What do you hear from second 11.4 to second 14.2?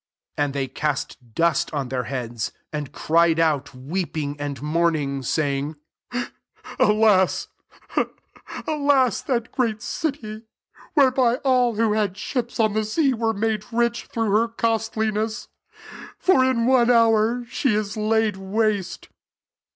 all who had ships on the sea were made rich